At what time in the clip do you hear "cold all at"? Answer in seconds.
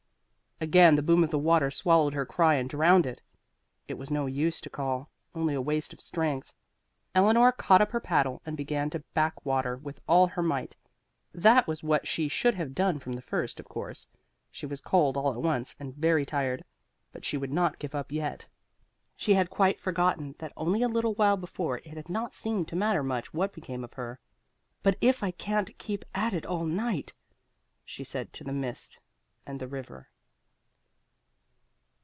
14.81-15.41